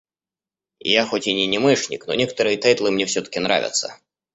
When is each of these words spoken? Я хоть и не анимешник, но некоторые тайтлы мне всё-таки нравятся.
Я 0.93 1.05
хоть 1.05 1.27
и 1.27 1.33
не 1.35 1.43
анимешник, 1.43 2.07
но 2.07 2.15
некоторые 2.15 2.57
тайтлы 2.57 2.89
мне 2.89 3.05
всё-таки 3.05 3.39
нравятся. 3.39 3.99